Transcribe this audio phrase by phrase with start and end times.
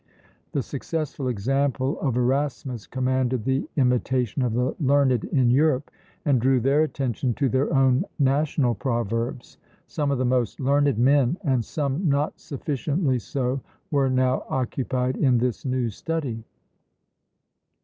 [0.53, 5.91] The successful example of Erasmus commanded the imitation of the learned in Europe,
[6.25, 9.59] and drew their attention to their own national proverbs.
[9.85, 13.61] Some of the most learned men, and some not sufficiently so,
[13.91, 16.43] were now occupied in this new study.